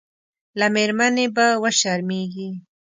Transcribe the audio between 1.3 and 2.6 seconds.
به وشرمېږي.